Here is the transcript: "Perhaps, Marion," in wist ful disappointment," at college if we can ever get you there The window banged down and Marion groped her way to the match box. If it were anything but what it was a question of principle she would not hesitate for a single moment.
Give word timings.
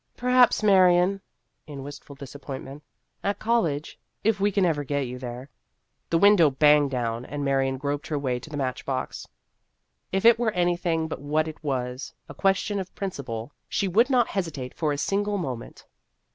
"Perhaps, 0.25 0.63
Marion," 0.63 1.21
in 1.67 1.83
wist 1.83 2.03
ful 2.03 2.15
disappointment," 2.15 2.81
at 3.23 3.37
college 3.37 3.99
if 4.23 4.39
we 4.39 4.51
can 4.51 4.65
ever 4.65 4.83
get 4.83 5.05
you 5.05 5.19
there 5.19 5.51
The 6.09 6.17
window 6.17 6.49
banged 6.49 6.89
down 6.89 7.23
and 7.23 7.45
Marion 7.45 7.77
groped 7.77 8.07
her 8.07 8.17
way 8.17 8.39
to 8.39 8.49
the 8.49 8.57
match 8.57 8.83
box. 8.83 9.27
If 10.11 10.25
it 10.25 10.39
were 10.39 10.53
anything 10.53 11.07
but 11.07 11.21
what 11.21 11.47
it 11.47 11.63
was 11.63 12.15
a 12.27 12.33
question 12.33 12.79
of 12.79 12.95
principle 12.95 13.51
she 13.69 13.87
would 13.87 14.09
not 14.09 14.29
hesitate 14.29 14.73
for 14.73 14.91
a 14.91 14.97
single 14.97 15.37
moment. 15.37 15.85